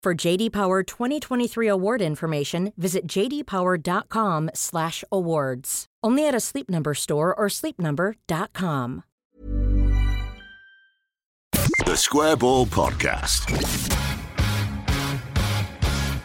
[0.00, 5.86] For JD Power 2023 award information, visit jdpower.com/awards.
[6.04, 9.02] Only at a Sleep Number store or sleepnumber.com.
[11.84, 13.50] The Square Ball Podcast.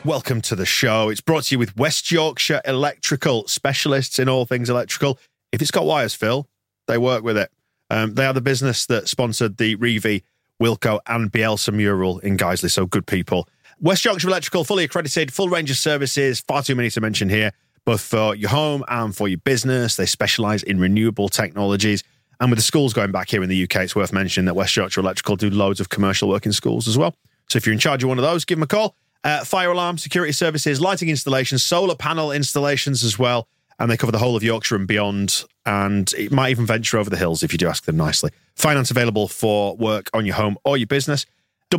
[0.06, 1.10] Welcome to the show.
[1.10, 5.18] It's brought to you with West Yorkshire Electrical, specialists in all things electrical.
[5.52, 6.48] If it's got wires, Phil,
[6.88, 7.50] they work with it.
[7.90, 10.22] Um, they are the business that sponsored the Reeve,
[10.62, 13.48] Wilko, and Bielsa mural in Guiseley, so good people.
[13.84, 17.52] West Yorkshire Electrical, fully accredited, full range of services, far too many to mention here,
[17.84, 19.98] both for your home and for your business.
[19.98, 22.02] They specialise in renewable technologies.
[22.40, 24.74] And with the schools going back here in the UK, it's worth mentioning that West
[24.74, 27.14] Yorkshire Electrical do loads of commercial work in schools as well.
[27.50, 28.96] So if you're in charge of one of those, give them a call.
[29.22, 33.50] Uh, fire alarm, security services, lighting installations, solar panel installations as well.
[33.80, 35.44] And they cover the whole of Yorkshire and beyond.
[35.66, 38.32] And it might even venture over the hills if you do ask them nicely.
[38.56, 41.26] Finance available for work on your home or your business.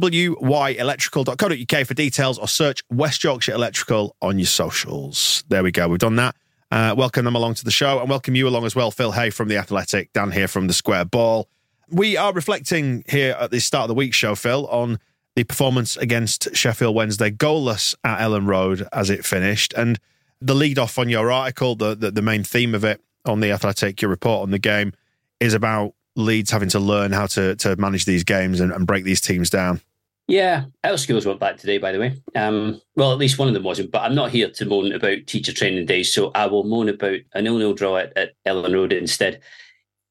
[0.00, 5.44] wyelectrical.co.uk for details or search West Yorkshire Electrical on your socials.
[5.48, 5.88] There we go.
[5.88, 6.36] We've done that.
[6.70, 8.90] Uh, welcome them along to the show and welcome you along as well.
[8.90, 11.48] Phil Hay from The Athletic, Dan here from The Square Ball.
[11.90, 14.98] We are reflecting here at the start of the week show, Phil, on
[15.36, 19.72] the performance against Sheffield Wednesday, goalless at Elland Road as it finished.
[19.76, 20.00] And
[20.40, 23.52] the lead off on your article, the, the, the main theme of it on the
[23.52, 24.92] Athletic, your report on the game,
[25.40, 29.04] is about Leeds having to learn how to to manage these games and, and break
[29.04, 29.80] these teams down.
[30.26, 32.16] Yeah, our schools weren't back today, by the way.
[32.34, 33.90] Um, well, at least one of them wasn't.
[33.90, 37.18] But I'm not here to moan about teacher training days, so I will moan about
[37.34, 39.40] a nil-nil draw at, at Elland Road instead.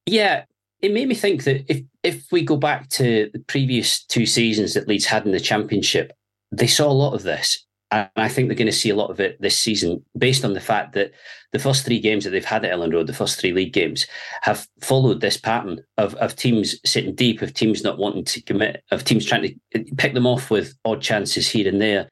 [0.06, 0.44] Yeah,
[0.81, 4.74] it made me think that if if we go back to the previous two seasons
[4.74, 6.13] that Leeds had in the Championship,
[6.51, 7.66] they saw a lot of this.
[7.94, 10.54] And I think they're going to see a lot of it this season, based on
[10.54, 11.12] the fact that
[11.52, 14.08] the first three games that they've had at Elland Road, the first three league games,
[14.42, 18.84] have followed this pattern of, of teams sitting deep, of teams not wanting to commit,
[18.90, 22.09] of teams trying to pick them off with odd chances here and there.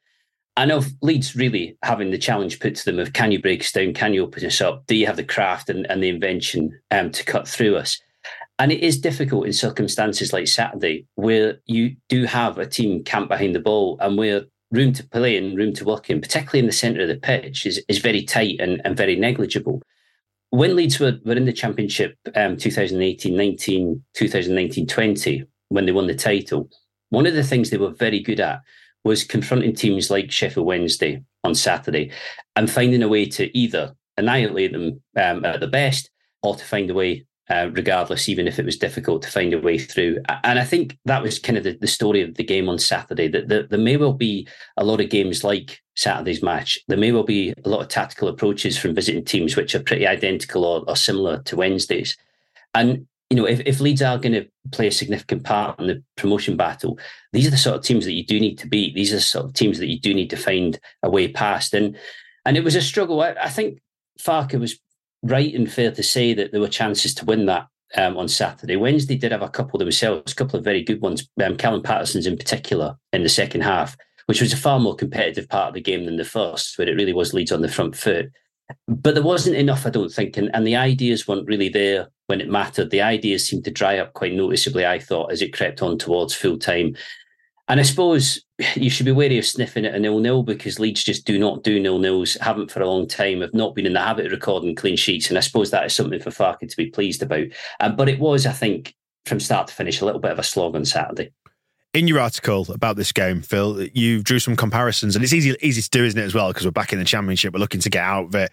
[0.56, 3.72] I know Leeds really having the challenge put to them of can you break us
[3.72, 3.92] down?
[3.92, 4.86] Can you open us up?
[4.86, 8.00] Do you have the craft and, and the invention um, to cut through us?
[8.60, 13.30] And it is difficult in circumstances like Saturday, where you do have a team camped
[13.30, 16.66] behind the ball and where room to play and room to work in, particularly in
[16.66, 19.82] the centre of the pitch, is, is very tight and, and very negligible.
[20.50, 26.06] When Leeds were, were in the Championship um, 2018 19, 2019 20, when they won
[26.06, 26.68] the title,
[27.10, 28.60] one of the things they were very good at
[29.04, 32.10] was confronting teams like Sheffield Wednesday on Saturday
[32.56, 36.10] and finding a way to either annihilate them um, at the best
[36.42, 39.60] or to find a way uh, regardless, even if it was difficult to find a
[39.60, 40.18] way through.
[40.44, 43.28] And I think that was kind of the, the story of the game on Saturday.
[43.28, 46.78] That the, there may well be a lot of games like Saturday's match.
[46.88, 50.06] There may well be a lot of tactical approaches from visiting teams which are pretty
[50.06, 52.16] identical or, or similar to Wednesday's.
[52.74, 56.02] And you know, if, if Leeds are going to play a significant part in the
[56.16, 56.98] promotion battle,
[57.32, 58.94] these are the sort of teams that you do need to beat.
[58.94, 61.72] These are the sort of teams that you do need to find a way past.
[61.72, 61.96] And
[62.44, 63.22] and it was a struggle.
[63.22, 63.80] I, I think
[64.20, 64.78] Farke was
[65.22, 68.76] right and fair to say that there were chances to win that um, on Saturday.
[68.76, 71.28] Wednesday did have a couple themselves, a couple of very good ones.
[71.42, 73.96] Um, Callum Paterson's in particular in the second half,
[74.26, 76.96] which was a far more competitive part of the game than the first, where it
[76.96, 78.30] really was Leeds on the front foot.
[78.88, 82.40] But there wasn't enough, I don't think, and, and the ideas weren't really there when
[82.40, 82.90] it mattered.
[82.90, 86.34] The ideas seemed to dry up quite noticeably, I thought, as it crept on towards
[86.34, 86.96] full time.
[87.68, 88.42] And I suppose
[88.74, 91.62] you should be wary of sniffing at a nil nil because Leeds just do not
[91.62, 94.32] do nil nils, haven't for a long time, have not been in the habit of
[94.32, 95.28] recording clean sheets.
[95.28, 97.46] And I suppose that is something for Farke to be pleased about.
[97.80, 98.94] Um, but it was, I think,
[99.26, 101.32] from start to finish, a little bit of a slog on Saturday.
[101.94, 105.82] In your article about this game, Phil, you drew some comparisons, and it's easy easy
[105.82, 106.48] to do, isn't it, as well?
[106.48, 108.50] Because we're back in the championship, we're looking to get out of it.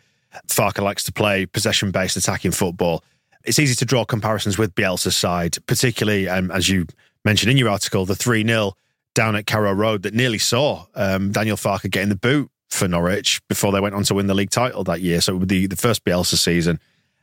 [0.47, 3.03] Farke likes to play possession based attacking football.
[3.45, 6.85] It's easy to draw comparisons with Bielsa's side, particularly um, as you
[7.23, 8.73] mentioned in your article, the 3 0
[9.13, 13.41] down at Carrow Road that nearly saw um, Daniel Farke getting the boot for Norwich
[13.47, 15.21] before they went on to win the league title that year.
[15.21, 16.79] So it would be the first Bielsa season.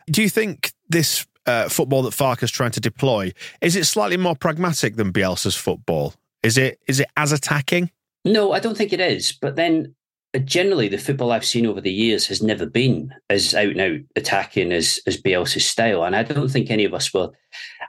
[0.09, 4.37] Do you think this uh, football that Farke's trying to deploy is it slightly more
[4.37, 6.15] pragmatic than Bielsa's football?
[6.43, 7.91] Is it is it as attacking?
[8.25, 9.33] No, I don't think it is.
[9.33, 9.95] But then
[10.39, 14.01] generally the football I've seen over the years has never been as out and out
[14.17, 17.31] attacking as as Bielsa's style, and I don't think any of us were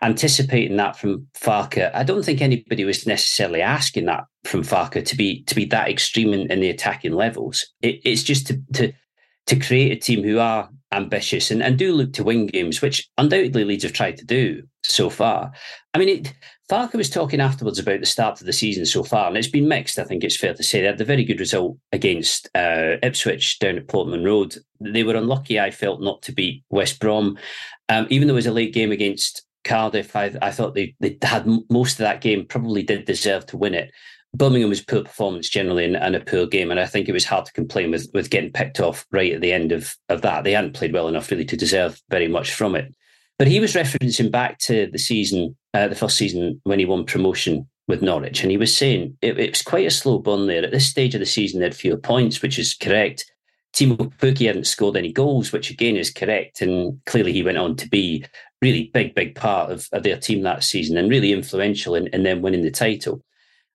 [0.01, 1.93] anticipating that from Farke.
[1.93, 5.89] I don't think anybody was necessarily asking that from Farke to be to be that
[5.89, 7.65] extreme in, in the attacking levels.
[7.81, 8.93] It, it's just to, to
[9.47, 13.07] to create a team who are ambitious and, and do look to win games, which
[13.17, 15.51] undoubtedly Leeds have tried to do so far.
[15.93, 16.33] I mean, it,
[16.69, 19.67] Farke was talking afterwards about the start of the season so far, and it's been
[19.67, 19.99] mixed.
[19.99, 23.59] I think it's fair to say they had a very good result against uh, Ipswich
[23.59, 24.57] down at Portman Road.
[24.79, 27.37] They were unlucky, I felt, not to beat West Brom,
[27.89, 30.15] um, even though it was a late game against Cardiff.
[30.15, 33.73] I, I thought they they had most of that game, probably did deserve to win
[33.73, 33.91] it.
[34.37, 37.25] Birmingham was poor performance generally and, and, a poor game, and I think it was
[37.25, 40.43] hard to complain with with getting picked off right at the end of of that.
[40.43, 42.93] They hadn't played well enough really to deserve very much from it.
[43.39, 47.05] But he was referencing back to the season, uh, the first season when he won
[47.05, 50.63] promotion with Norwich, and he was saying it, it was quite a slow burn there.
[50.63, 53.25] At this stage of the season, they had fewer points, which is correct.
[53.73, 56.61] Teemu Pukki hadn't scored any goals, which again is correct.
[56.61, 58.25] And clearly he went on to be
[58.61, 62.23] really big, big part of, of their team that season and really influential in, in
[62.23, 63.21] them winning the title.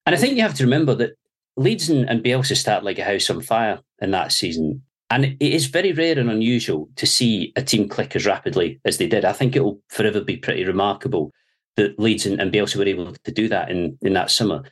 [0.06, 1.16] And I think you have to remember that
[1.56, 4.82] Leeds and, and Bielsa start like a house on fire in that season.
[5.10, 8.96] And it is very rare and unusual to see a team click as rapidly as
[8.96, 9.24] they did.
[9.24, 11.32] I think it will forever be pretty remarkable
[11.76, 14.62] that Leeds and, and Bielsa were able to do that in, in that summer.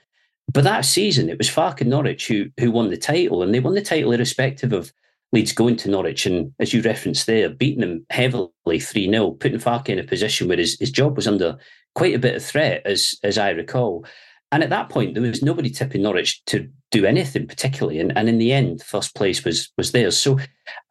[0.52, 3.60] But that season, it was Farke and Norwich who, who won the title, and they
[3.60, 4.92] won the title irrespective of
[5.32, 9.58] Leeds going to Norwich and, as you referenced there, beating them heavily 3 0, putting
[9.58, 11.56] Farke in a position where his, his job was under
[11.94, 14.04] quite a bit of threat, as, as I recall.
[14.52, 18.00] And at that point, there was nobody tipping Norwich to do anything particularly.
[18.00, 20.18] And, and in the end, first place was was theirs.
[20.18, 20.38] So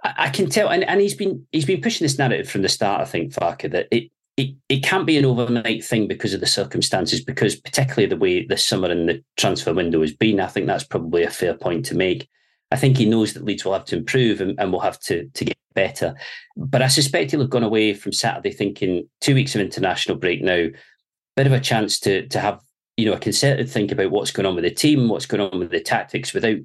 [0.04, 2.70] I, I can tell, and, and he's been he's been pushing this narrative from the
[2.70, 3.02] start.
[3.02, 6.46] I think Farke that it, it it can't be an overnight thing because of the
[6.46, 7.24] circumstances.
[7.24, 10.86] Because particularly the way this summer and the transfer window has been, I think that's
[10.86, 12.30] probably a fair point to make.
[12.72, 15.28] I think he knows that Leeds will have to improve and, and will have to
[15.28, 16.16] to get better.
[16.56, 20.42] But I suspect he'll have gone away from Saturday thinking two weeks of international break
[20.42, 20.68] now,
[21.36, 22.62] bit of a chance to to have
[23.00, 25.58] you know, a concerted think about what's going on with the team, what's going on
[25.58, 26.58] with the tactics without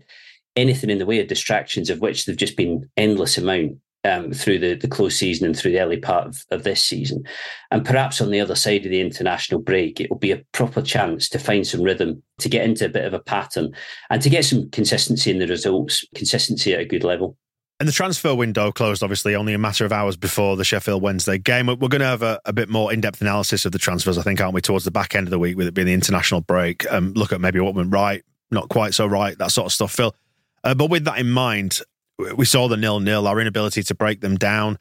[0.56, 4.58] anything in the way of distractions, of which there've just been endless amount um, through
[4.58, 7.24] the, the close season and through the early part of, of this season.
[7.70, 10.82] And perhaps on the other side of the international break, it will be a proper
[10.82, 13.72] chance to find some rhythm, to get into a bit of a pattern,
[14.10, 17.36] and to get some consistency in the results, consistency at a good level.
[17.84, 21.36] And the transfer window closed, obviously, only a matter of hours before the Sheffield Wednesday
[21.36, 21.66] game.
[21.66, 24.22] We're going to have a, a bit more in depth analysis of the transfers, I
[24.22, 26.40] think, aren't we, towards the back end of the week, with it being the international
[26.40, 26.90] break.
[26.90, 29.92] Um, look at maybe what went right, not quite so right, that sort of stuff,
[29.92, 30.16] Phil.
[30.64, 31.80] Uh, but with that in mind,
[32.34, 34.78] we saw the nil nil, our inability to break them down,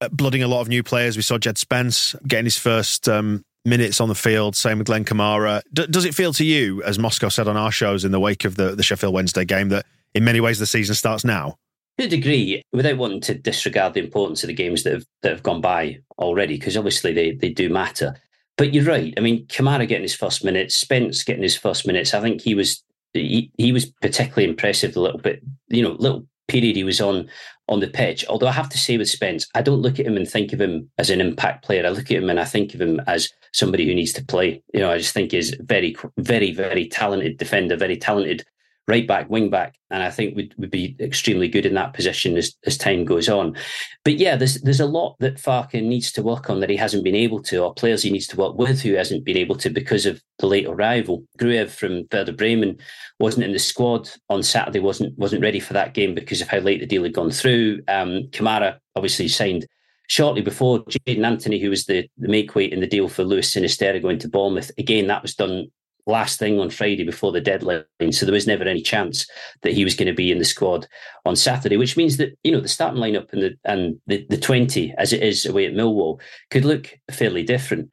[0.00, 1.16] uh, blooding a lot of new players.
[1.16, 5.04] We saw Jed Spence getting his first um, minutes on the field, same with Glenn
[5.04, 5.62] Kamara.
[5.72, 8.44] D- does it feel to you, as Moscow said on our shows in the wake
[8.44, 9.84] of the, the Sheffield Wednesday game, that
[10.14, 11.58] in many ways the season starts now?
[11.98, 15.32] To a degree, without wanting to disregard the importance of the games that have that
[15.32, 18.14] have gone by already, because obviously they they do matter.
[18.56, 19.14] But you're right.
[19.16, 22.14] I mean, Kamara getting his first minutes, Spence getting his first minutes.
[22.14, 22.82] I think he was
[23.12, 24.96] he, he was particularly impressive.
[24.96, 27.28] A little bit, you know, little period he was on
[27.68, 28.24] on the pitch.
[28.28, 30.60] Although I have to say with Spence, I don't look at him and think of
[30.60, 31.86] him as an impact player.
[31.86, 34.62] I look at him and I think of him as somebody who needs to play.
[34.72, 38.44] You know, I just think he's very, very, very talented defender, very talented
[38.88, 42.36] right back, wing back, and I think would, would be extremely good in that position
[42.36, 43.56] as, as time goes on.
[44.04, 47.04] But yeah, there's there's a lot that Farke needs to work on that he hasn't
[47.04, 49.70] been able to, or players he needs to work with who hasn't been able to
[49.70, 51.24] because of the late arrival.
[51.38, 52.78] Gruev from Werder Bremen
[53.18, 56.58] wasn't in the squad on Saturday, wasn't wasn't ready for that game because of how
[56.58, 57.82] late the deal had gone through.
[57.88, 59.66] Um, Kamara obviously signed
[60.08, 63.52] shortly before Jaidon Anthony, who was the, the make weight in the deal for Luis
[63.52, 64.70] Sinisterra going to Bournemouth.
[64.78, 65.66] Again, that was done
[66.06, 67.84] last thing on Friday before the deadline.
[68.10, 69.26] So there was never any chance
[69.62, 70.86] that he was going to be in the squad
[71.24, 74.38] on Saturday, which means that, you know, the starting lineup and the and the, the
[74.38, 76.20] 20 as it is away at Millwall
[76.50, 77.90] could look fairly different.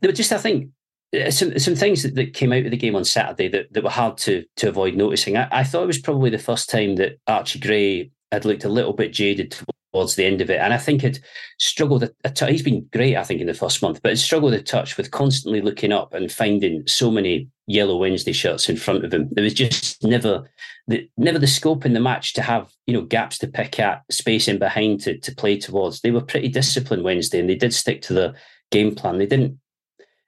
[0.00, 0.70] There were just, I think,
[1.14, 3.84] uh, some some things that, that came out of the game on Saturday that, that
[3.84, 5.36] were hard to to avoid noticing.
[5.36, 8.68] I, I thought it was probably the first time that Archie Gray had looked a
[8.68, 9.56] little bit jaded
[9.94, 10.60] towards the end of it.
[10.60, 11.20] And I think had
[11.58, 12.10] struggled
[12.48, 15.12] he's been great, I think, in the first month, but had struggled a touch with
[15.12, 19.28] constantly looking up and finding so many yellow Wednesday shirts in front of him.
[19.30, 20.50] There was just never
[20.88, 24.02] the never the scope in the match to have, you know, gaps to pick at,
[24.10, 26.00] space in behind to, to play towards.
[26.00, 28.34] They were pretty disciplined Wednesday and they did stick to the
[28.72, 29.18] game plan.
[29.18, 29.58] They didn't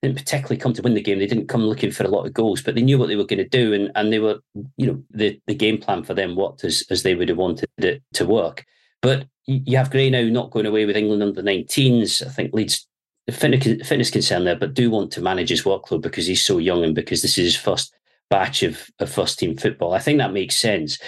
[0.01, 1.19] didn't particularly come to win the game.
[1.19, 3.25] They didn't come looking for a lot of goals, but they knew what they were
[3.25, 4.39] going to do, and and they were,
[4.77, 7.69] you know, the the game plan for them worked as as they would have wanted
[7.79, 8.65] it to work.
[9.03, 12.27] But you have Gray now not going away with England under 19s.
[12.27, 12.87] I think leads
[13.31, 16.85] fitness, fitness concern there, but do want to manage his workload because he's so young
[16.85, 17.95] and because this is his first
[18.29, 19.93] batch of, of first team football.
[19.93, 20.99] I think that makes sense.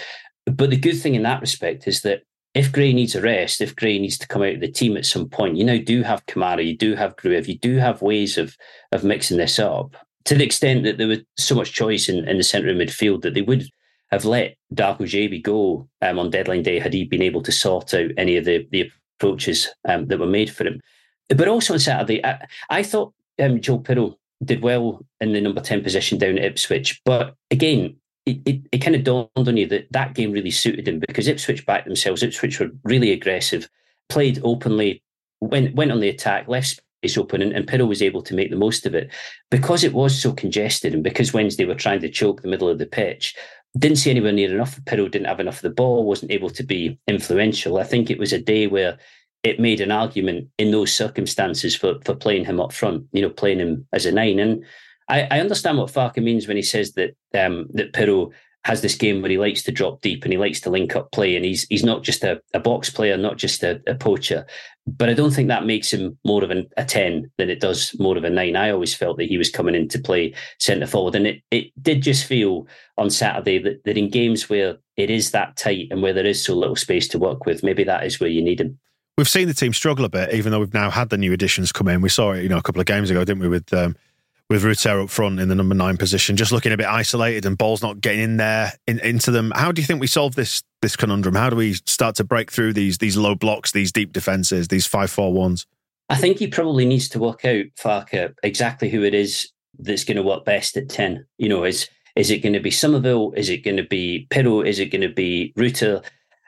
[0.45, 2.21] But the good thing in that respect is that
[2.55, 5.05] if Gray needs a rest, if Gray needs to come out of the team at
[5.05, 8.37] some point, you now do have Kamara, you do have Gruev, you do have ways
[8.37, 8.55] of
[8.91, 12.37] of mixing this up to the extent that there was so much choice in, in
[12.37, 13.67] the centre of midfield that they would
[14.11, 17.93] have let Darko Gyabi go um, on deadline day had he been able to sort
[17.93, 20.81] out any of the, the approaches um, that were made for him.
[21.29, 25.61] But also on Saturday, I, I thought um, Joe Piroe did well in the number
[25.61, 27.01] 10 position down at Ipswich.
[27.05, 30.87] But again, it, it, it, kind of dawned on you that that game really suited
[30.87, 32.23] him because Ipswich backed themselves.
[32.23, 33.69] Ipswich were really aggressive,
[34.07, 35.03] played openly,
[35.41, 38.49] went went on the attack, left space open, and, and Piroe was able to make
[38.49, 39.11] the most of it.
[39.49, 42.77] Because it was so congested and because Wednesday were trying to choke the middle of
[42.77, 43.35] the pitch,
[43.77, 44.79] didn't see anywhere near enough.
[44.81, 47.77] Piroe didn't have enough of the ball, wasn't able to be influential.
[47.77, 48.97] I think it was a day where
[49.43, 53.29] it made an argument in those circumstances for for playing him up front, you know,
[53.29, 54.39] playing him as a nine.
[54.39, 54.65] And
[55.07, 58.31] I, I understand what Farke means when he says that um, that Piroe
[58.65, 61.11] has this game where he likes to drop deep and he likes to link up
[61.11, 64.45] play, and he's he's not just a, a box player, not just a, a, poacher.
[64.85, 67.95] But I don't think that makes him more of an, a ten than it does
[67.99, 68.55] more of a nine.
[68.55, 71.71] I always felt that he was coming in to play centre forward, and it it
[71.81, 76.01] did just feel on Saturday that, that in games where it is that tight and
[76.01, 78.59] where there is so little space to work with, maybe that is where you need
[78.59, 78.77] him
[79.17, 81.73] we've seen the team struggle a bit, even though we've now had the new additions
[81.73, 81.99] come in.
[81.99, 83.97] We saw it, you know, a couple of games ago, didn't we, with um,
[84.49, 87.57] with Rutter up front in the number nine position, just looking a bit isolated and
[87.57, 89.51] balls not getting in there in, into them.
[89.55, 91.35] How do you think we solve this this conundrum?
[91.35, 94.87] How do we start to break through these these low blocks, these deep defenses, these
[94.87, 95.67] five four ones?
[96.09, 100.17] I think he probably needs to work out Farke exactly who it is that's going
[100.17, 101.25] to work best at ten.
[101.37, 103.33] You know, is is it going to be Summerville?
[103.33, 104.67] Is it going to be Piroe?
[104.67, 106.01] Is it going to be Rutter?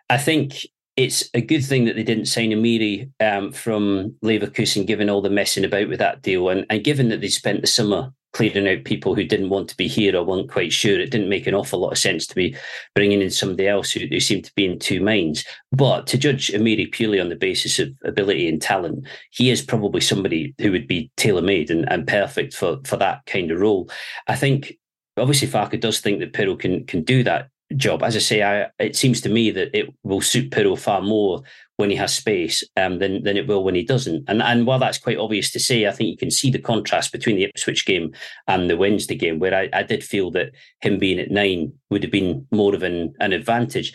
[0.10, 5.10] I think it's a good thing that they didn't sign Amiri um, from Leverkusen, given
[5.10, 8.14] all the messing about with that deal, and, and given that they spent the summer
[8.34, 11.00] clearing out people who didn't want to be here or weren't quite sure.
[11.00, 12.56] It didn't make an awful lot of sense to be
[12.96, 15.46] bringing in somebody else who, who seemed to be in two minds.
[15.72, 20.02] But to judge Amiri purely on the basis of ability and talent, he is probably
[20.02, 23.90] somebody who would be tailor made and, and perfect for for that kind of role.
[24.28, 24.78] I think
[25.18, 28.04] obviously Farke does think that Piroe can can do that job.
[28.04, 31.44] As I say, I, it seems to me that it will suit Piroe far more
[31.78, 34.24] when he has space um, than than it will when he doesn't.
[34.28, 37.12] And and while that's quite obvious to say, I think you can see the contrast
[37.12, 38.14] between the Ipswich game
[38.48, 40.52] and the Wednesday game, where I, I did feel that
[40.82, 43.94] him being at nine would have been more of an, an advantage.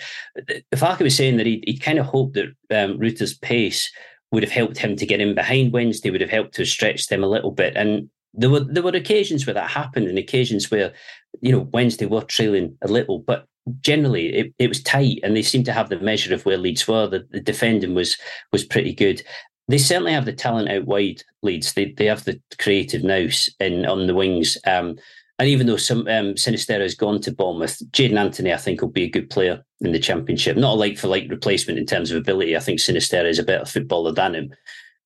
[0.74, 3.90] Farke was saying that he he kind of hoped that um, Rutter's pace
[4.32, 7.22] would have helped him to get in behind Wednesday, would have helped to stretch them
[7.22, 7.76] a little bit.
[7.76, 10.92] And there were there were occasions where that happened, and occasions where
[11.40, 13.46] you know Wednesday were trailing a little, but
[13.80, 16.86] generally it, it was tight and they seemed to have the measure of where Leeds
[16.86, 17.06] were.
[17.06, 18.16] The, the defending was
[18.52, 19.22] was pretty good.
[19.68, 21.74] They certainly have the talent out wide, Leeds.
[21.74, 24.56] They they have the creative nous in on the wings.
[24.66, 24.96] Um,
[25.38, 28.88] and even though some um, Sinisterra has gone to Bournemouth, Jaidon Anthony, I think, will
[28.88, 30.56] be a good player in the Championship.
[30.56, 32.56] Not a like for like replacement in terms of ability.
[32.56, 34.54] I think Sinisterra is a better footballer than him.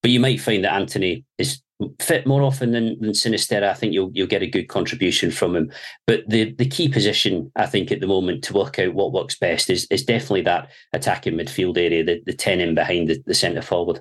[0.03, 1.61] But you might find that Anthony is
[2.01, 3.71] fit more often than, than Sinisterra.
[3.71, 5.73] I think you'll you'll get a good contribution from him.
[6.07, 9.39] But the the key position I think at the moment to work out what works
[9.39, 13.35] best is is definitely that attacking midfield area, the, the ten in behind the, the
[13.35, 14.01] centre forward.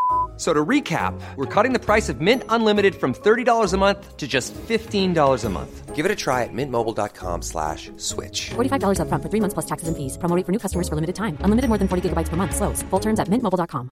[0.41, 4.27] So to recap, we're cutting the price of Mint Unlimited from $30 a month to
[4.27, 5.95] just $15 a month.
[5.95, 8.49] Give it a try at mintmobile.com slash switch.
[8.49, 10.17] $45 up front for three months plus taxes and fees.
[10.17, 11.37] Promoting for new customers for limited time.
[11.41, 12.55] Unlimited more than 40 gigabytes per month.
[12.55, 12.81] Slows.
[12.89, 13.91] Full terms at mintmobile.com.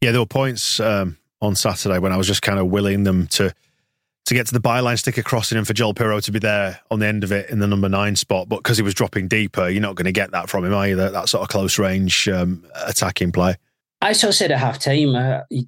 [0.00, 3.26] Yeah, there were points um, on Saturday when I was just kind of willing them
[3.28, 3.54] to
[4.26, 6.78] to get to the byline, stick a crossing in for Joel Piroe to be there
[6.90, 8.48] on the end of it in the number nine spot.
[8.48, 11.10] But because he was dropping deeper, you're not going to get that from him either.
[11.10, 13.56] That sort of close range um, attacking play.
[14.00, 15.66] I sort of said at half time, uh, you,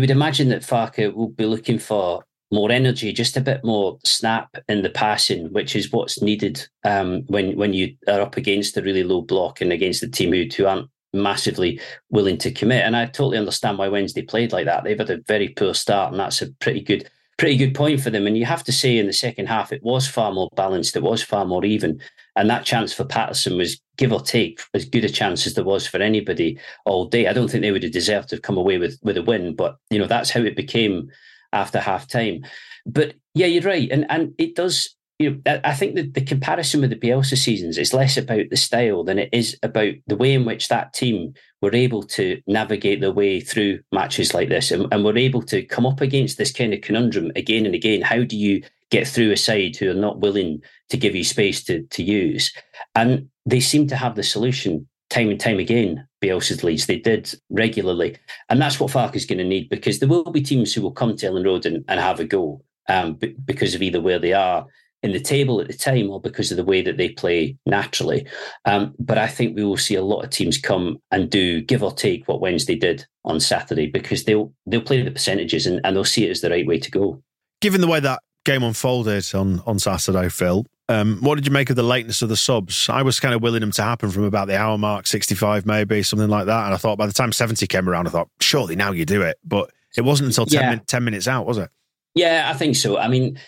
[0.00, 4.56] would imagine that Farke will be looking for more energy, just a bit more snap
[4.68, 8.82] in the passing, which is what's needed um, when when you are up against a
[8.82, 12.84] really low block and against a team who, who aren't massively willing to commit.
[12.84, 14.84] And I totally understand why Wednesday played like that.
[14.84, 17.08] They've had a very poor start, and that's a pretty good
[17.38, 18.26] pretty good point for them.
[18.26, 21.02] And you have to say in the second half, it was far more balanced, it
[21.02, 22.00] was far more even.
[22.34, 25.64] And that chance for Paterson was give or take as good a chance as there
[25.64, 27.26] was for anybody all day.
[27.26, 29.54] I don't think they would have deserved to have come away with with a win,
[29.54, 31.10] but you know that's how it became
[31.52, 32.44] after half time.
[32.84, 34.95] But yeah, you're right, and and it does.
[35.18, 38.56] You know, I think that the comparison with the Bielsa seasons is less about the
[38.56, 41.32] style than it is about the way in which that team
[41.62, 45.62] were able to navigate their way through matches like this, and, and were able to
[45.62, 48.02] come up against this kind of conundrum again and again.
[48.02, 51.64] How do you get through a side who are not willing to give you space
[51.64, 52.52] to to use?
[52.94, 56.86] And they seem to have the solution time and time again, Bielsa's Leeds.
[56.86, 58.18] They did regularly.
[58.48, 60.92] And that's what Farke is going to need because there will be teams who will
[60.92, 64.18] come to Elland Road and, and have a go um, b- because of either where
[64.18, 64.66] they are
[65.06, 68.26] in the table at the time or because of the way that they play naturally.
[68.66, 71.82] Um, but I think we will see a lot of teams come and do give
[71.82, 75.96] or take what Wednesday did on Saturday because they'll they'll play the percentages and, and
[75.96, 77.22] they'll see it as the right way to go.
[77.62, 81.70] Given the way that game unfolded on on Saturday, Phil, um, what did you make
[81.70, 82.88] of the lateness of the subs?
[82.88, 86.02] I was kind of willing them to happen from about the hour mark, 65 maybe,
[86.02, 86.66] something like that.
[86.66, 89.22] And I thought by the time 70 came around, I thought, surely now you do
[89.22, 89.38] it.
[89.44, 90.70] But it wasn't until 10, Yeah.
[90.70, 91.70] min- 10 minutes out, was it?
[92.16, 92.96] Yeah, I think so.
[92.96, 93.38] I mean,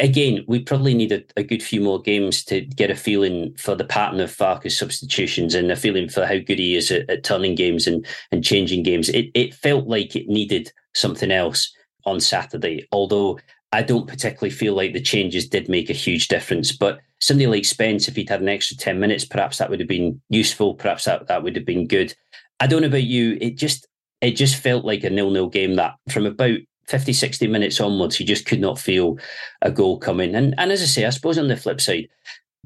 [0.00, 3.76] again, we probably need a, a good few more games to get a feeling for
[3.76, 7.22] the pattern of Farke's substitutions and a feeling for how good he is at, at
[7.22, 9.08] turning games and, and changing games.
[9.10, 11.72] It, it felt like it needed something else
[12.04, 13.38] on Saturday, although
[13.70, 16.72] I don't particularly feel like the changes did make a huge difference.
[16.76, 19.88] But somebody like Spence, if he'd had an extra 10 minutes, perhaps that would have
[19.88, 20.74] been useful.
[20.74, 22.12] Perhaps that, that would have been good.
[22.58, 23.38] I don't know about you.
[23.40, 23.86] It just
[24.20, 28.26] it just felt like a nil-nil game that from about 50, 60 minutes onwards, you
[28.26, 29.18] just could not feel
[29.62, 30.34] a goal coming.
[30.34, 32.08] And and as I say, I suppose on the flip side,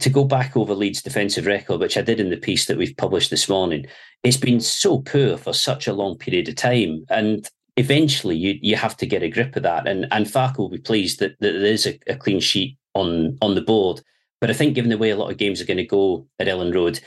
[0.01, 2.97] to go back over Leeds' defensive record, which I did in the piece that we've
[2.97, 3.87] published this morning,
[4.23, 7.05] it's been so poor for such a long period of time.
[7.09, 9.87] And eventually you you have to get a grip of that.
[9.87, 13.39] And and Farke will be pleased that, that there is a, a clean sheet on
[13.41, 14.01] on the board.
[14.41, 16.47] But I think given the way a lot of games are going to go at
[16.47, 17.01] Elland Road,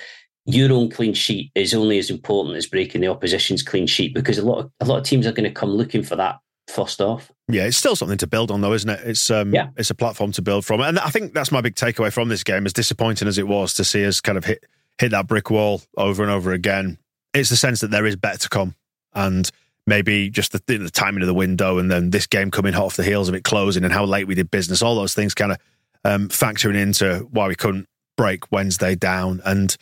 [0.46, 4.38] your own clean sheet is only as important as breaking the opposition's clean sheet because
[4.38, 6.40] a lot of a lot of teams are going to come looking for that
[6.72, 7.32] first off.
[7.48, 9.02] Yeah, it's still something to build on, though, isn't it?
[9.04, 9.70] It's um, Yeah.
[9.78, 12.44] it's a platform to build from, and I think that's my big takeaway from this
[12.44, 12.66] game.
[12.66, 14.64] As disappointing as it was to see us kind of hit
[15.00, 16.98] hit that brick wall over and over again,
[17.34, 18.76] it's the sense that there is better to come,
[19.14, 19.50] and
[19.88, 22.96] maybe just the, the timing of the window, and then this game coming hot off
[22.98, 24.82] the heels of it closing, and how late we did business.
[24.82, 25.58] All those things kind of
[26.06, 29.42] um, factoring into why we couldn't break Wednesday down.
[29.46, 29.76] And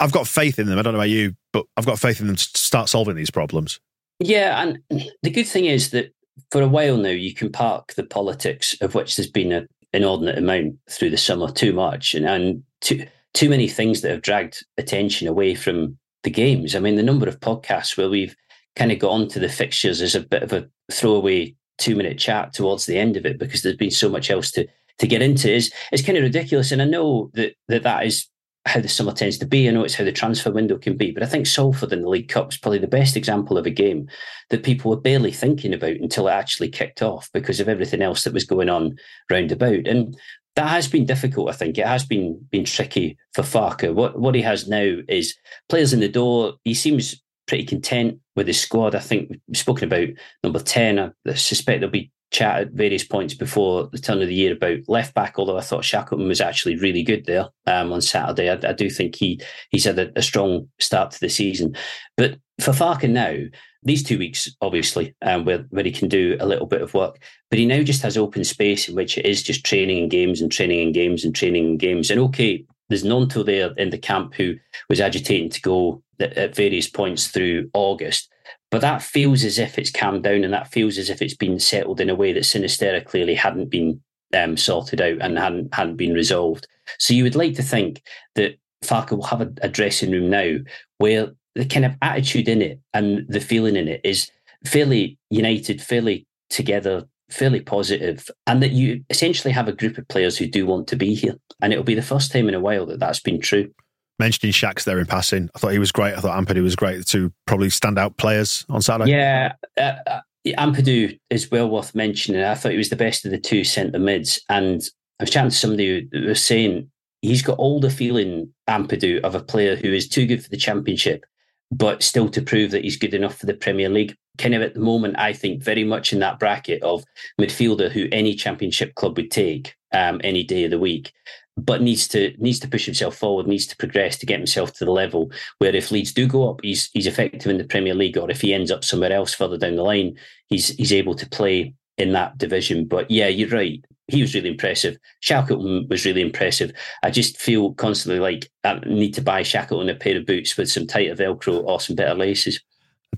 [0.00, 0.78] I've got faith in them.
[0.78, 3.30] I don't know about you, but I've got faith in them to start solving these
[3.30, 3.80] problems.
[4.20, 4.78] Yeah, and
[5.22, 6.13] the good thing is that
[6.50, 10.38] for a while now, you can park the politics of which there's been an inordinate
[10.38, 14.64] amount through the summer, too much, and, and too too many things that have dragged
[14.78, 16.76] attention away from the games.
[16.76, 18.36] I mean, the number of podcasts where we've
[18.76, 22.52] kind of got onto the fixtures as a bit of a throwaway two minute chat
[22.52, 24.66] towards the end of it because there's been so much else to
[24.98, 26.70] to get into is is kind of ridiculous.
[26.70, 28.28] And I know that that, that is
[28.66, 29.68] how the summer tends to be.
[29.68, 32.08] I know it's how the transfer window can be, but I think Salford in the
[32.08, 34.08] League Cup is probably the best example of a game
[34.50, 38.24] that people were barely thinking about until it actually kicked off because of everything else
[38.24, 38.96] that was going on
[39.30, 39.86] round about.
[39.86, 40.16] And
[40.56, 41.76] that has been difficult, I think.
[41.76, 43.92] It has been been tricky for Farke.
[43.92, 45.36] What what he has now is
[45.68, 46.54] players in the door.
[46.64, 48.94] He seems pretty content with his squad.
[48.94, 50.08] I think we've spoken about
[50.42, 50.98] number 10.
[50.98, 54.80] I suspect there'll be chat at various points before the turn of the year about
[54.88, 58.50] left back, although I thought Shackleton was actually really good there um, on Saturday.
[58.50, 61.76] I, I do think he he's had a, a strong start to the season.
[62.16, 63.36] But for Farkin now,
[63.84, 67.22] these two weeks, obviously, um, where, where he can do a little bit of work,
[67.50, 70.40] but he now just has open space in which it is just training and games
[70.40, 72.10] and training and games and training and games.
[72.10, 74.54] And okay, there's Gnonto there in the camp who
[74.88, 78.28] was agitating to go at, at various points through August.
[78.74, 81.60] But that feels as if it's calmed down and that feels as if it's been
[81.60, 84.02] settled in a way that Sinisterra clearly hadn't been
[84.36, 86.66] um, sorted out and hadn't hadn't been resolved.
[86.98, 88.02] So you would like to think
[88.34, 90.56] that Farke will have a, a dressing room now
[90.98, 94.28] where the kind of attitude in it and the feeling in it is
[94.66, 100.36] fairly united, fairly together, fairly positive, and that you essentially have a group of players
[100.36, 101.36] who do want to be here.
[101.62, 103.72] And it'll be the first time in a while that that's been true.
[104.18, 106.14] Mentioning Shak's there in passing, I thought he was great.
[106.14, 107.04] I thought Ampadu was great.
[107.04, 109.10] Two probably standout players on Saturday.
[109.10, 112.42] Yeah, uh, uh, Ampadu is well worth mentioning.
[112.42, 114.40] I thought he was the best of the two centre mids.
[114.48, 114.82] And
[115.18, 116.90] I was chatting to somebody who was saying
[117.22, 120.56] he's got all the feeling, Ampadu, of a player who is too good for the
[120.56, 121.24] championship,
[121.70, 124.14] but still to prove that he's good enough for the Premier League.
[124.36, 127.04] Kind of at the moment, I think very much in that bracket of
[127.40, 131.12] midfielder who any championship club would take um, any day of the week,
[131.56, 134.84] but needs to needs to push himself forward, needs to progress to get himself to
[134.84, 138.18] the level where if Leeds do go up, he's he's effective in the Premier League,
[138.18, 140.16] or if he ends up somewhere else further down the line,
[140.48, 142.86] he's he's able to play in that division.
[142.86, 144.96] But yeah, you're right he was really impressive.
[145.20, 146.72] Shackleton was really impressive.
[147.02, 150.70] I just feel constantly like I need to buy Shackleton a pair of boots with
[150.70, 152.60] some tighter Velcro or some better laces.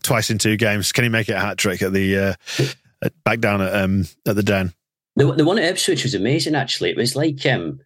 [0.03, 0.93] Twice in two games.
[0.93, 4.37] Can he make it a hat trick at the uh, back down at um, at
[4.37, 4.73] the den?
[5.17, 6.55] The, the one at Ipswich was amazing.
[6.55, 7.81] Actually, it was like um,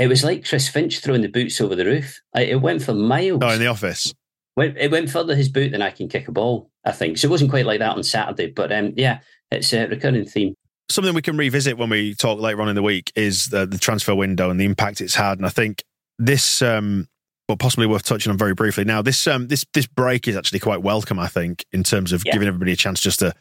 [0.00, 2.20] it was like Chris Finch throwing the boots over the roof.
[2.34, 3.40] it went for miles.
[3.42, 4.14] Oh, in the office.
[4.56, 6.70] It went further his boot than I can kick a ball.
[6.84, 7.26] I think so.
[7.26, 10.54] It wasn't quite like that on Saturday, but um, yeah, it's a recurring theme
[10.90, 13.78] something we can revisit when we talk later on in the week is the, the
[13.78, 15.38] transfer window and the impact it's had.
[15.38, 15.84] And I think
[16.18, 17.08] this, um,
[17.48, 18.84] well, possibly worth touching on very briefly.
[18.84, 22.22] Now, this um, this this break is actually quite welcome, I think, in terms of
[22.24, 22.32] yeah.
[22.32, 23.34] giving everybody a chance just to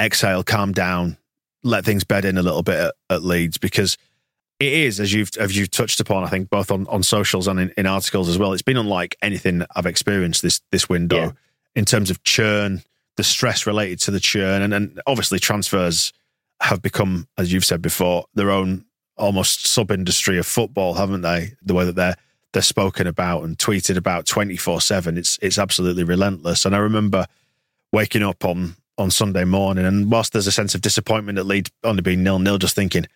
[0.00, 1.16] exhale, calm down,
[1.62, 3.98] let things bed in a little bit at, at Leeds because
[4.62, 7.58] it is, as you've as you've touched upon, I think both on, on socials and
[7.60, 8.52] in, in articles as well.
[8.52, 11.30] It's been unlike anything I've experienced this this window yeah.
[11.74, 12.82] in terms of churn,
[13.16, 16.12] the stress related to the churn, and, and obviously transfers
[16.60, 18.84] have become, as you've said before, their own
[19.16, 21.52] almost sub industry of football, haven't they?
[21.62, 22.16] The way that they're
[22.52, 25.18] they're spoken about and tweeted about twenty four seven.
[25.18, 26.64] It's it's absolutely relentless.
[26.64, 27.26] And I remember
[27.92, 31.70] waking up on on Sunday morning, and whilst there's a sense of disappointment at Leeds
[31.82, 33.06] only being nil nil, just thinking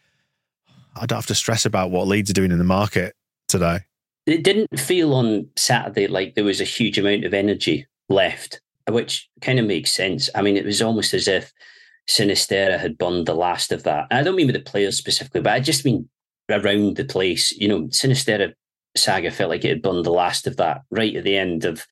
[1.00, 3.14] I don't have to stress about what Leeds are doing in the market
[3.48, 3.80] today.
[4.26, 9.28] It didn't feel on Saturday like there was a huge amount of energy left, which
[9.40, 10.28] kind of makes sense.
[10.34, 11.52] I mean, it was almost as if
[12.08, 14.06] Sinisterra had burned the last of that.
[14.10, 16.08] And I don't mean with the players specifically, but I just mean
[16.50, 17.52] around the place.
[17.52, 18.52] You know, Sinisterra
[18.96, 21.86] saga felt like it had burned the last of that right at the end of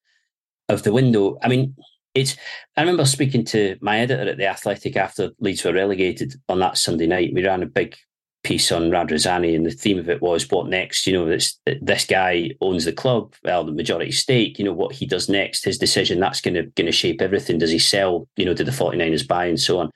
[0.68, 1.38] of the window.
[1.42, 1.76] I mean,
[2.14, 2.36] it's.
[2.76, 6.78] I remember speaking to my editor at the Athletic after Leeds were relegated on that
[6.78, 7.34] Sunday night.
[7.34, 7.96] We ran a big
[8.44, 11.06] piece on Radrizzani, and the theme of it was what next.
[11.06, 14.58] You know, this this guy owns the club, well, the majority stake.
[14.58, 17.58] You know, what he does next, his decision, that's going to going to shape everything.
[17.58, 18.28] Does he sell?
[18.36, 19.90] You know, did the 49ers buy and so on?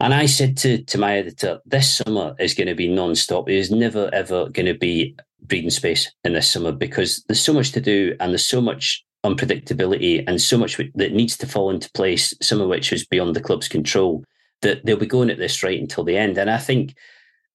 [0.00, 3.48] And I said to, to my editor, this summer is going to be non-stop.
[3.48, 7.72] Is never, ever going to be breathing space in this summer because there's so much
[7.72, 11.90] to do and there's so much unpredictability and so much that needs to fall into
[11.92, 14.24] place, some of which is beyond the club's control,
[14.62, 16.38] that they'll be going at this right until the end.
[16.38, 16.96] And I think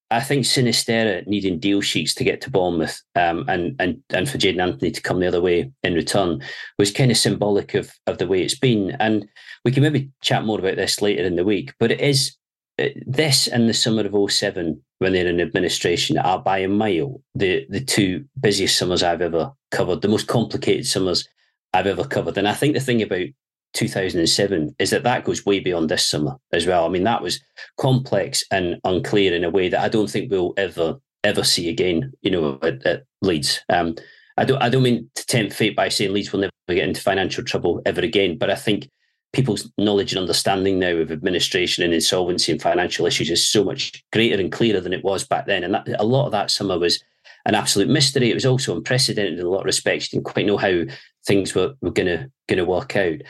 [0.09, 4.37] I think Sinisterra needing deal sheets to get to Bournemouth um, and and and for
[4.37, 6.41] Jaidon Anthony to come the other way in return
[6.79, 8.91] was kind of symbolic of of the way it's been.
[8.99, 9.27] And
[9.65, 11.73] we can maybe chat more about this later in the week.
[11.79, 12.37] But it is
[12.79, 17.21] uh, this and the summer of 07 when they're in administration are by a mile
[17.35, 21.27] the the two busiest summers I've ever covered, the most complicated summers
[21.73, 22.37] I've ever covered.
[22.37, 23.27] And I think the thing about
[23.73, 26.85] 2007 is that that goes way beyond this summer as well.
[26.85, 27.39] I mean, that was
[27.77, 32.13] complex and unclear in a way that I don't think we'll ever ever see again.
[32.21, 33.61] You know, at, at Leeds.
[33.69, 33.95] Um,
[34.37, 37.01] I don't I don't mean to tempt fate by saying Leeds will never get into
[37.01, 38.89] financial trouble ever again, but I think
[39.33, 44.03] people's knowledge and understanding now of administration and insolvency and financial issues is so much
[44.13, 45.63] greater and clearer than it was back then.
[45.63, 47.03] And that, a lot of that summer was
[47.45, 48.31] an absolute mystery.
[48.31, 50.11] It was also unprecedented in a lot of respects.
[50.11, 50.83] You didn't quite know how
[51.25, 53.21] things were, were gonna gonna work out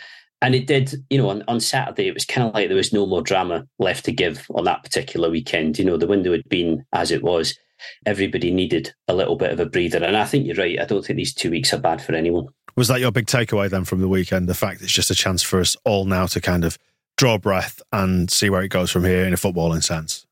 [0.41, 2.93] and it did, you know, on, on Saturday, it was kind of like there was
[2.93, 5.79] no more drama left to give on that particular weekend.
[5.79, 7.57] You know, the window had been as it was.
[8.05, 10.03] Everybody needed a little bit of a breather.
[10.03, 10.79] And I think you're right.
[10.79, 12.47] I don't think these two weeks are bad for anyone.
[12.75, 14.47] Was that your big takeaway then from the weekend?
[14.47, 16.77] The fact it's just a chance for us all now to kind of
[17.17, 20.25] draw breath and see where it goes from here in a footballing sense?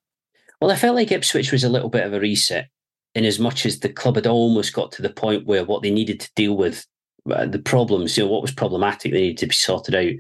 [0.61, 2.69] Well, I felt like Ipswich was a little bit of a reset
[3.15, 5.91] in as much as the club had almost got to the point where what they
[5.91, 6.85] needed to deal with
[7.29, 10.13] Uh, the problems, you know, what was problematic that needed to be sorted out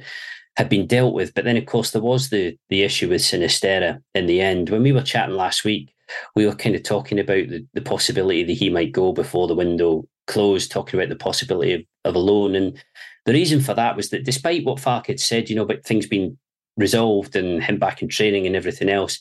[0.57, 1.33] had been dealt with.
[1.33, 4.69] But then, of course, there was the the issue with Sinisterra in the end.
[4.69, 5.93] When we were chatting last week,
[6.35, 9.55] we were kind of talking about the, the possibility that he might go before the
[9.55, 12.55] window closed, talking about the possibility of, of a loan.
[12.55, 12.81] And
[13.25, 16.07] the reason for that was that despite what Farke had said, you know, about things
[16.07, 16.37] being
[16.77, 19.19] resolved and him back in training and everything else,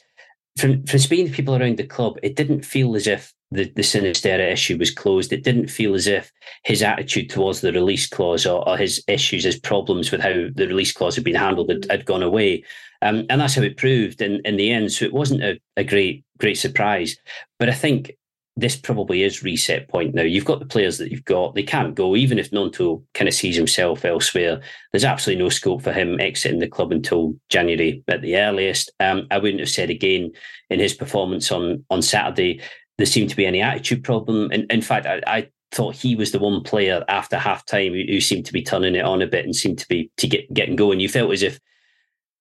[0.57, 3.83] from from speaking to people around the club, it didn't feel as if the, the
[3.83, 5.33] Sinisterra issue was closed.
[5.33, 6.31] It didn't feel as if
[6.65, 10.67] his attitude towards the release clause or, or his issues, his problems with how the
[10.67, 12.65] release clause had been handled had, had gone away.
[13.03, 14.93] Um, and that's how it proved in, in the end.
[14.93, 17.17] So it wasn't a, a great, great surprise.
[17.59, 18.13] But I think
[18.57, 20.23] this probably is reset point now.
[20.23, 21.55] You've got the players that you've got.
[21.55, 24.61] They can't go, even if Gnonto kind of sees himself elsewhere.
[24.93, 28.93] There's absolutely no scope for him exiting the club until January at the earliest.
[29.01, 30.31] Um, I wouldn't have said again
[30.71, 32.61] in his performance on on Saturday
[32.97, 34.51] there seemed to be any attitude problem.
[34.53, 38.05] And in fact, I, I thought he was the one player after half time who,
[38.07, 40.53] who, seemed to be turning it on a bit and seemed to be to get
[40.55, 41.01] getting going.
[41.01, 41.59] You felt as if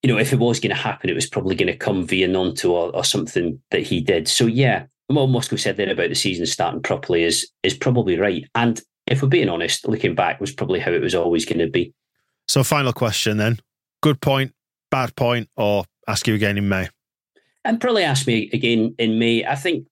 [0.04, 2.28] you know, if it was going to happen, it was probably going to come via
[2.28, 4.28] Gnonto or, or something that he did.
[4.28, 8.45] So yeah, what Moscow said there about the season starting properly is is probably right.
[8.56, 11.69] And if we're being honest, looking back was probably how it was always going to
[11.69, 11.93] be.
[12.47, 13.60] So, final question then:
[14.02, 14.54] good point,
[14.91, 16.89] bad point, or ask you again in May?
[17.65, 19.45] And probably ask me again in May.
[19.45, 19.88] I think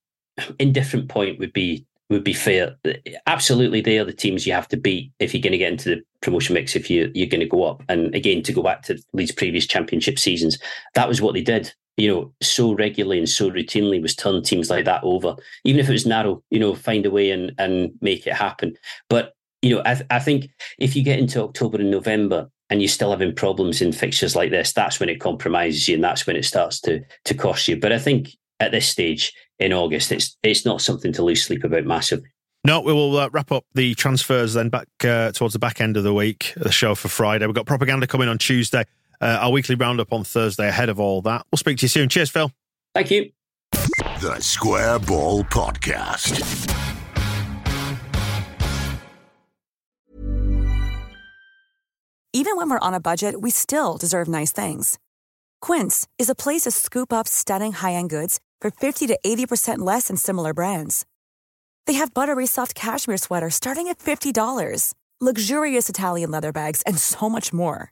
[0.60, 2.76] indifferent point would be would be fair.
[3.26, 5.90] Absolutely, they are the teams you have to beat if you're going to get into
[5.90, 6.76] the promotion mix.
[6.76, 9.66] If you you're going to go up, and again to go back to Leeds' previous
[9.66, 10.58] championship seasons,
[10.94, 14.70] that was what they did you know, so regularly and so routinely was turn teams
[14.70, 17.92] like that over, even if it was narrow, you know, find a way and, and
[18.02, 18.76] make it happen.
[19.10, 20.50] But, you know, I, th- I think
[20.80, 24.52] if you get into October and November and you're still having problems in fixtures like
[24.52, 27.78] this, that's when it compromises you and that's when it starts to to cost you.
[27.78, 31.64] But I think at this stage in August, it's it's not something to lose sleep
[31.64, 32.30] about massively.
[32.64, 35.98] No, we will uh, wrap up the transfers then back uh, towards the back end
[35.98, 37.46] of the week, the show for Friday.
[37.46, 38.86] We've got propaganda coming on Tuesday
[39.22, 41.46] uh, our weekly roundup on Thursday ahead of all that.
[41.52, 42.10] We'll speak to you soon.
[42.10, 42.52] Cheers, Phil.
[42.94, 43.32] Thank you.
[44.22, 46.70] The Square Ball Podcast.
[52.34, 54.98] Even when we're on a budget, we still deserve nice things.
[55.60, 59.80] Quince is a place to scoop up stunning high end goods for 50 to 80%
[59.80, 61.06] less than similar brands.
[61.88, 67.28] They have buttery soft cashmere sweaters starting at $50, luxurious Italian leather bags, and so
[67.30, 67.92] much more.